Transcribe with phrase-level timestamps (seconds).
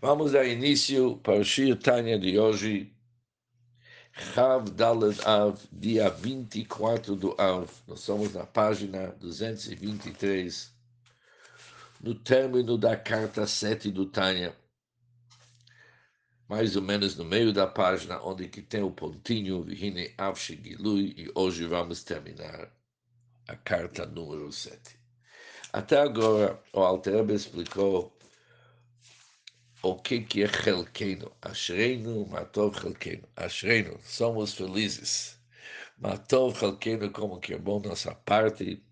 [0.00, 2.94] Vamos dar início para o Shir Tanya de hoje,
[4.12, 7.68] Chav Dalet Av, dia 24 do Av.
[7.84, 10.72] Nós somos na página 223,
[12.00, 14.54] no término da carta 7 do Tanya,
[16.48, 21.12] mais ou menos no meio da página, onde que tem o pontinho, Vihine Av Shigilui,
[21.16, 22.72] e hoje vamos terminar
[23.48, 24.96] a carta número 7.
[25.72, 28.16] Até agora, o Alter explicou
[29.82, 31.32] o que, que é Chelkeino.
[31.42, 33.28] Ashreinu, Matov Chelkeino.
[33.36, 35.38] Ashreinu, somos felizes.
[35.98, 38.84] Matov Chelkeino, como que é bom nossa parte.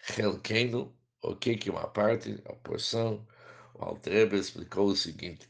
[0.00, 3.26] Chelkeino, o que, que é uma parte, a porção.
[3.74, 5.48] O Altrebe explicou o seguinte.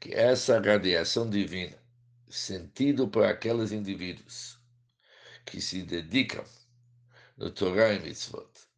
[0.00, 1.78] Que essa radiação divina,
[2.28, 4.58] sentido por aqueles indivíduos
[5.46, 6.44] que se dedicam
[7.36, 8.71] no Torah e Mitzvot,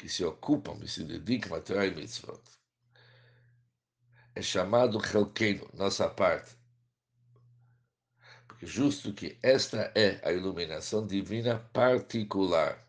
[0.00, 2.40] que se ocupam e se dedicam a Torah e Mitzvot.
[4.34, 6.56] É chamado Chelkeino, nossa parte.
[8.48, 12.82] Porque justo que esta é a iluminação divina particular.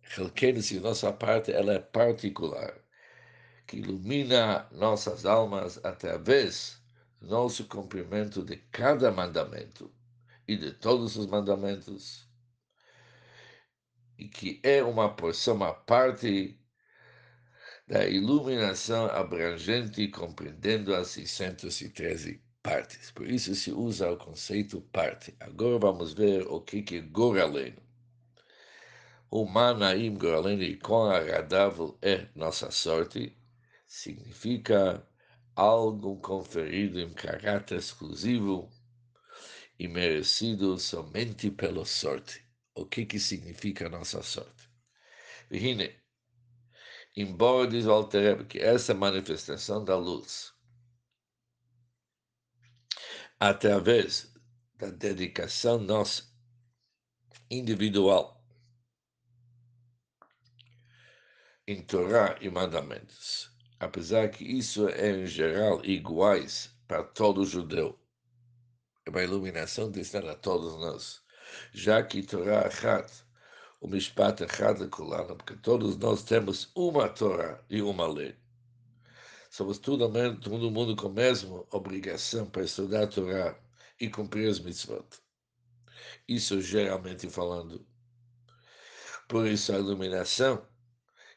[0.00, 2.72] Chelkeino, se nossa parte, ela é particular,
[3.66, 6.82] que ilumina nossas almas através
[7.20, 9.92] do nosso cumprimento de cada mandamento
[10.48, 12.26] e de todos os mandamentos
[14.16, 16.58] que é uma porção, uma parte
[17.86, 23.10] da iluminação abrangente, compreendendo as 613 partes.
[23.10, 25.34] Por isso se usa o conceito parte.
[25.40, 27.82] Agora vamos ver o que é Goraleno.
[29.30, 33.36] O Manaim Goraleno, e com agradável é nossa sorte,
[33.86, 35.06] significa
[35.56, 38.70] algo conferido em caráter exclusivo
[39.78, 42.43] e merecido somente pela sorte
[42.74, 44.68] o que, que significa a nossa sorte.
[45.48, 45.94] Vihine,
[47.16, 50.52] embora diz o Alter que essa manifestação da luz,
[53.38, 54.32] através
[54.76, 56.24] da dedicação nossa
[57.50, 58.44] individual
[61.66, 67.98] em Torá e mandamentos, apesar que isso é em geral iguais para todo judeu,
[69.06, 71.23] é uma iluminação destinada a todos nós
[71.72, 73.10] já que Torá Achat,
[73.80, 78.36] o Mishpat Achat Kulana, porque todos nós temos uma Torá e uma lei.
[79.50, 80.10] Somos todo,
[80.40, 83.58] todo mundo com a mesma obrigação para estudar a Torá
[84.00, 85.06] e cumprir as mitzvot.
[86.26, 87.86] Isso geralmente falando.
[89.28, 90.66] Por isso a iluminação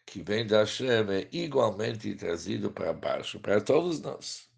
[0.05, 4.49] que vem da Hashem é igualmente trazida para baixo, para todos nós,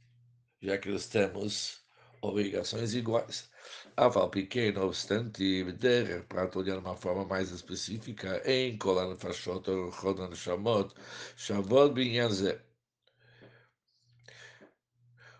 [0.61, 1.78] já que nós temos
[2.21, 3.49] obrigações iguais.
[3.97, 10.33] Aval pequeno, obstante, der, para olhar de uma forma mais específica, em Kolan Fashot, Rodan
[10.33, 10.93] Shamot,
[11.35, 12.59] Shavot Binyanze.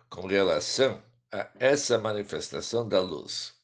[0.08, 1.02] Com relação
[1.32, 3.54] a essa manifestação da luz,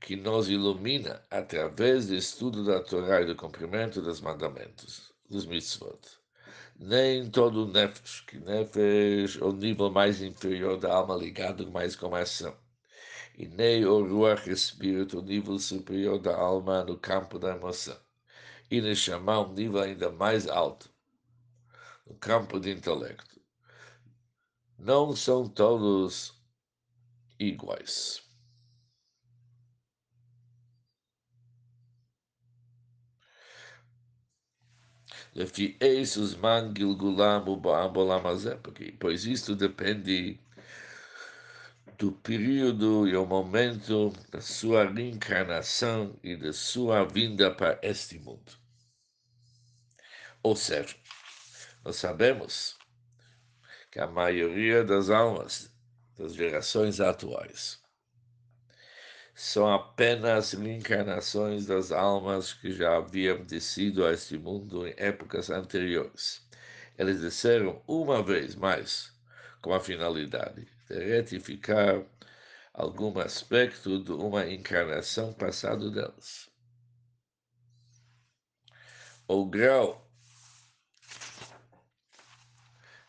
[0.00, 6.23] que nos ilumina através do estudo da Torá e do cumprimento dos mandamentos, dos mitzvot.
[6.78, 12.14] Nem todo nefesh, que nefesh é o nível mais inferior da alma ligado mais com
[12.14, 12.56] a ação
[13.36, 17.98] e nem o Ruach Espírito, o nível superior da alma no campo da emoção.
[18.70, 20.90] E nos chamar um nível ainda mais alto,
[22.06, 23.40] no campo do intelecto.
[24.78, 26.34] Não são todos
[27.38, 28.23] iguais.
[35.34, 37.92] Lefi eis os mangil gulam o ba'am
[38.62, 40.38] porque pois isto depende
[41.98, 48.52] do período e o momento da sua reencarnação e da sua vinda para este mundo.
[50.40, 50.94] Ou seja,
[51.84, 52.76] nós sabemos
[53.90, 55.72] que a maioria das almas
[56.16, 57.83] das gerações atuais
[59.34, 66.46] são apenas reencarnações das almas que já haviam descido a este mundo em épocas anteriores.
[66.96, 69.12] Eles desceram uma vez mais
[69.60, 72.00] com a finalidade de retificar
[72.72, 76.48] algum aspecto de uma encarnação passada delas.
[79.26, 80.08] O grau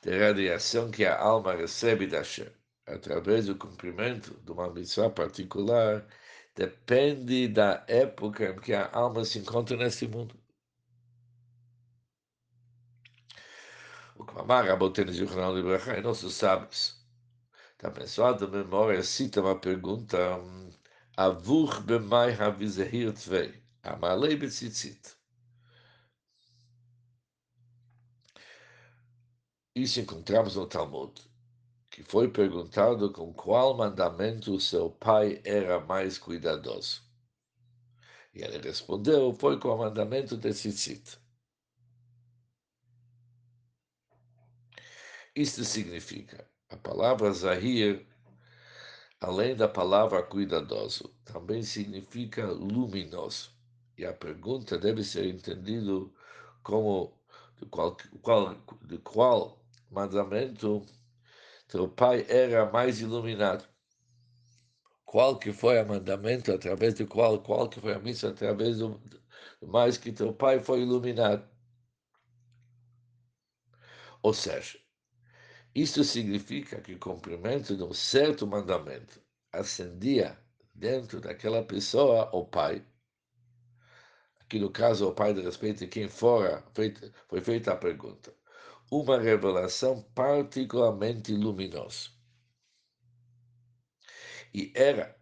[0.01, 2.49] de radiação que a alma recebe da Shem,
[2.85, 6.05] através do cumprimento de uma missão particular,
[6.55, 10.35] depende da época em que a alma se encontra neste mundo.
[14.15, 17.03] O que Mamar Rabotene Jornal de Bracha e nossos sábios
[17.77, 20.69] da abençoada memória cita uma pergunta hum,
[21.17, 25.15] Avur b'mai havizehir tvei amalei b'tzitzit.
[29.75, 31.13] Isso encontramos no Talmud
[31.95, 37.01] que foi perguntado com qual mandamento seu pai era mais cuidadoso.
[38.33, 41.17] E ele respondeu, foi com o mandamento de Tzitzit.
[45.33, 48.05] Isto significa, a palavra Zahir,
[49.21, 53.51] além da palavra cuidadoso, também significa luminoso.
[53.97, 55.93] E a pergunta deve ser entendida
[56.61, 57.17] como
[57.57, 59.57] de qual, qual, de qual
[59.89, 60.85] mandamento
[61.75, 63.67] teu pai era mais iluminado
[65.03, 69.01] qual que foi o mandamento através do qual, qual que foi a missa através do,
[69.61, 71.45] mais que teu pai foi iluminado.
[74.23, 74.79] Ou seja,
[75.73, 79.21] isto significa que o cumprimento de um certo mandamento
[79.51, 80.39] acendia
[80.73, 82.85] dentro daquela pessoa o pai.
[84.39, 86.63] Aqui no caso, o pai de respeito quem fora,
[87.27, 88.33] foi feita a pergunta.
[88.91, 92.09] Uma revelação particularmente luminosa.
[94.53, 95.15] E era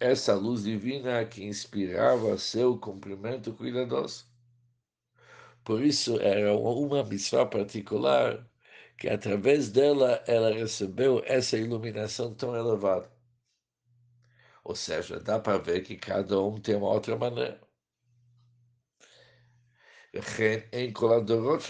[0.00, 4.26] essa luz divina que inspirava seu cumprimento cuidadoso.
[5.64, 8.48] Por isso era uma missão particular
[8.96, 13.10] que através dela ela recebeu essa iluminação tão elevada.
[14.64, 17.60] Ou seja, dá para ver que cada um tem uma outra maneira.
[20.72, 21.62] Em Coladorot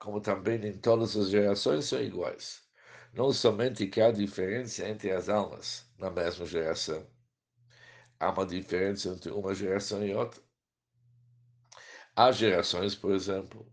[0.00, 2.68] como também em todas as gerações são iguais
[3.12, 7.06] não somente que há diferença entre as almas na mesma geração,
[8.18, 10.40] há uma diferença entre uma geração e outra.
[12.14, 13.66] Há gerações, por exemplo,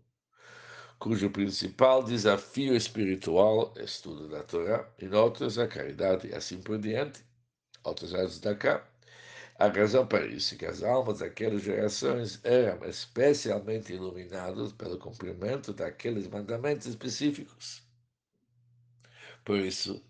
[0.98, 6.60] cujo principal desafio espiritual é o estudo da Torá, e outras a caridade e assim
[6.60, 7.24] por diante,
[7.84, 8.86] outras da cá.
[9.58, 15.72] A razão para isso é que as almas daquelas gerações eram especialmente iluminadas pelo cumprimento
[15.72, 17.82] daqueles mandamentos específicos.
[19.44, 20.00] Por isso,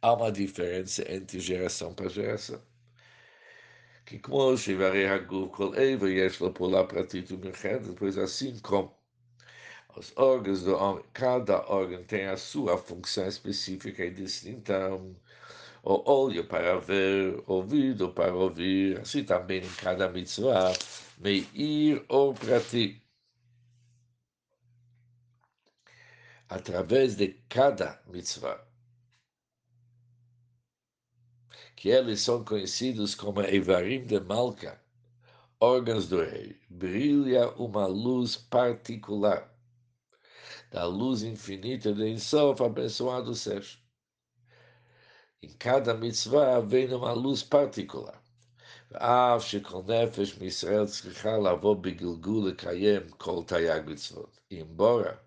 [0.00, 2.62] há uma diferença entre geração para geração.
[4.06, 8.96] Que como Shivari Haguf Kol Eiva Yesh Lopulá Pratito Mirched, pois assim como
[9.96, 15.16] os órgãos do homem, cada órgão tem a sua função específica e distinta, então,
[15.84, 20.72] o olho para ver, ouvido para ouvir, assim também em cada mitzvah,
[21.18, 23.02] meir ou prati.
[26.48, 28.64] Através de cada mitzvah
[31.74, 34.80] que eles são conhecidos como Evarim de Malka,
[35.58, 39.52] órgãos do rei, brilha uma luz particular,
[40.70, 43.81] da luz infinita de Ensof, abençoado seja.
[45.41, 48.17] Em cada mitzvah vem uma luz particular.
[48.91, 54.39] ואף שכל נפש מישראל צריכה לבוא בגלגול לקיים כל תייג מצוות.
[54.51, 55.19] Embora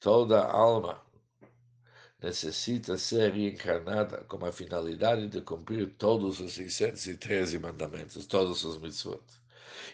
[0.00, 1.02] toda alma
[2.22, 9.24] necessita ser reencarnada com a finalidade de cumprir todos os 613 mandamentos, todos os mitzvot.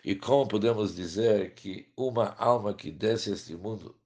[0.04, 3.96] E como podemos dizer que uma alma que desce este mundo,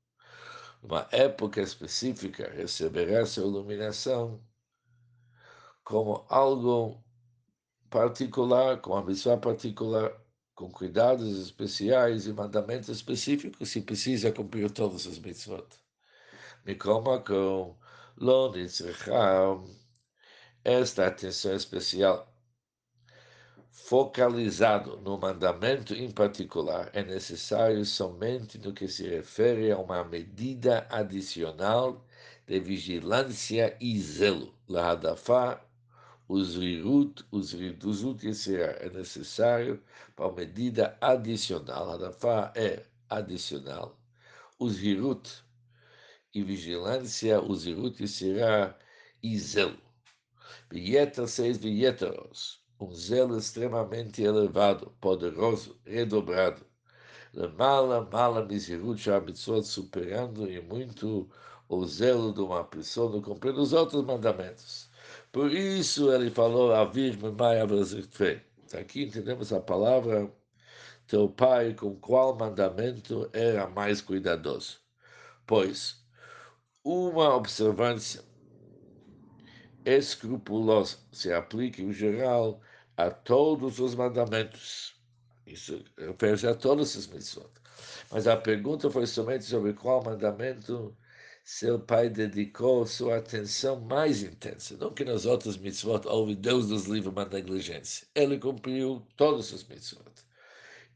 [0.82, 4.40] numa época específica, receberá sua iluminação
[5.85, 7.01] como algo
[7.91, 10.11] particular, com a missão particular,
[10.55, 15.67] com cuidados especiais e mandamentos específicos, se precisa cumprir todas as mitzvot.
[16.65, 17.77] Mikoma com
[18.17, 18.81] Lonis
[20.63, 22.33] esta atenção especial
[23.69, 30.87] focalizado no mandamento em particular é necessário somente no que se refere a uma medida
[30.89, 32.03] adicional
[32.47, 35.64] de vigilância e zelo, lahadafá
[36.27, 39.81] os rirut, os riduzut é necessário
[40.15, 41.91] para uma medida adicional.
[41.91, 43.99] Hadafá é adicional.
[44.57, 45.43] Os hirut
[46.33, 48.77] e vigilância, o zirut será
[49.21, 49.77] e zelo.
[50.71, 56.65] Vieter seis vieteros, um zelo extremamente elevado, poderoso, redobrado.
[57.57, 61.29] Mala, mala, misirut, mitzvot, superando e muito
[61.69, 64.89] o zelo de uma pessoa no cumprir os outros mandamentos.
[65.35, 68.07] Por isso ele falou a Virgem Maia Brasil
[68.73, 70.31] Aqui entendemos a palavra
[71.07, 74.79] teu pai com qual mandamento era mais cuidadoso.
[75.45, 76.01] Pois
[76.81, 78.23] uma observância
[79.83, 82.61] escrupulosa se aplica em geral
[82.95, 84.95] a todos os mandamentos.
[85.45, 87.51] Isso refere a todos os mitzvot.
[88.09, 90.95] Mas a pergunta foi somente sobre qual mandamento
[91.45, 94.75] seu pai dedicou sua atenção mais intensa.
[94.77, 98.07] Não que nas outras mitzvot houve Deus dos livros uma negligência.
[98.15, 100.11] Ele cumpriu todos os mitzvot.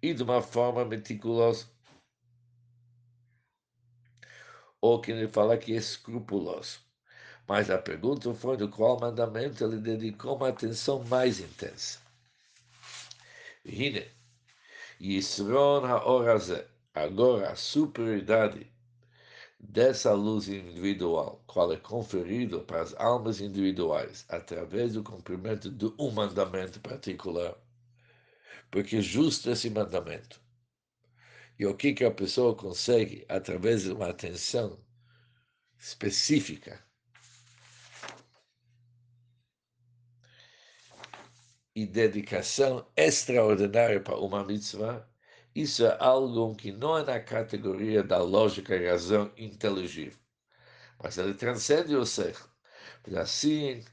[0.01, 1.67] E de uma forma meticulosa
[4.81, 6.79] ou que ele fala que é escrupuloso.
[7.47, 11.99] Mas a pergunta foi do qual mandamento ele dedicou uma atenção mais intensa.
[13.63, 14.07] Hine,
[14.99, 18.71] Yisron HaOrazé, agora a superioridade
[19.59, 26.11] dessa luz individual, qual é conferido para as almas individuais através do cumprimento de um
[26.11, 27.55] mandamento particular,
[28.71, 30.41] porque justo esse mandamento.
[31.57, 34.79] E o que, que a pessoa consegue através de uma atenção
[35.77, 36.81] específica
[41.75, 45.08] e dedicação extraordinária para uma mitzvah,
[45.61, 50.17] isso é algo que não é na categoria da lógica e razão inteligível,
[51.01, 52.35] mas ele transcende o ser.
[53.03, 53.83] Pois assim,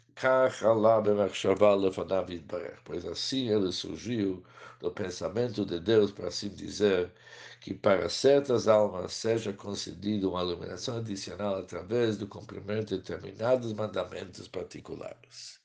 [2.84, 4.44] pois assim ele surgiu
[4.80, 7.12] do pensamento de Deus, para assim dizer,
[7.60, 14.48] que para certas almas seja concedida uma iluminação adicional através do cumprimento de determinados mandamentos
[14.48, 15.60] particulares.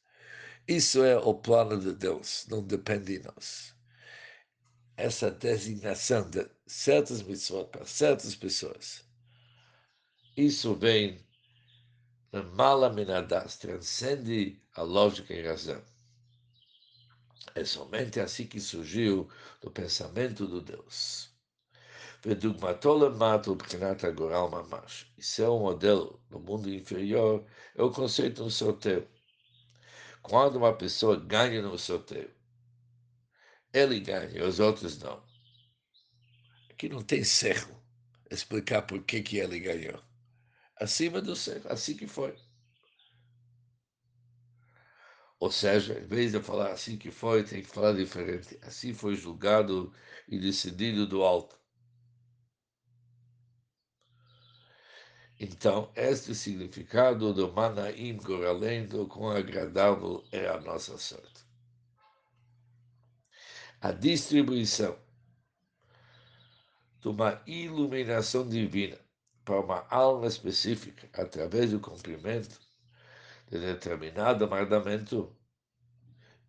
[0.67, 3.75] Isso é o plano de Deus, não depende de nós.
[5.03, 9.03] Essa designação de certas mitzvot para certas pessoas,
[10.37, 11.25] isso vem
[12.31, 15.83] na mala minadas, transcende a lógica e a razão.
[17.55, 19.27] É somente assim que surgiu
[19.59, 21.33] do pensamento do Deus.
[25.17, 27.43] Isso é um modelo no mundo inferior,
[27.75, 29.09] é o conceito do sorteio.
[30.21, 32.31] Quando uma pessoa ganha no sorteio,
[33.73, 35.23] ele ganha, os outros não.
[36.69, 37.81] Aqui não tem cerro
[38.29, 40.01] explicar por que, que ele ganhou.
[40.79, 42.35] Acima do cerro, assim que foi.
[45.39, 48.57] Ou seja, em vez de falar assim que foi, tem que falar diferente.
[48.61, 49.93] Assim foi julgado
[50.27, 51.59] e decidido do alto.
[55.39, 61.50] Então, este significado do Manaim Goralendo com agradável é a nossa sorte.
[63.81, 64.95] A distribuição
[67.01, 68.99] de uma iluminação divina
[69.43, 72.59] para uma alma específica através do cumprimento
[73.49, 75.35] de determinado mandamento,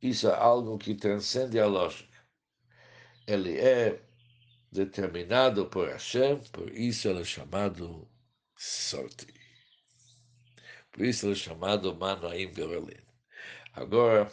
[0.02, 2.22] isso é algo que transcende a lógica.
[3.26, 3.98] Ele é
[4.70, 8.06] determinado por Hashem, por isso ele é chamado
[8.54, 9.26] sorte.
[10.90, 13.00] Por isso ele é chamado Manoaim Berlin.
[13.72, 14.30] Agora,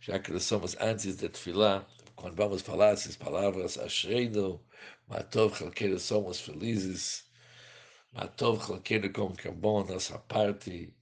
[0.00, 4.60] já que nós somos antes de Tfilah, quando vamos falar essas palavras, Ashreino,
[5.06, 7.26] Matov Chalkeiro, somos felizes,
[8.12, 10.92] Matov Chalkeiro, como que é bom a nossa parte,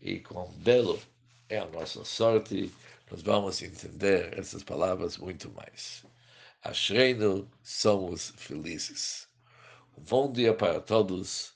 [0.00, 1.00] e quão belo
[1.48, 2.72] é a nossa sorte,
[3.10, 6.04] nós vamos entender essas palavras muito mais.
[6.62, 9.26] Ashreino, somos felizes.
[9.96, 11.54] Um bom dia para todos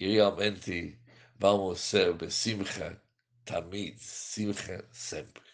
[0.00, 0.98] e realmente
[1.38, 3.00] vamos ser besimcha
[3.44, 5.47] tamid, simcha sempre.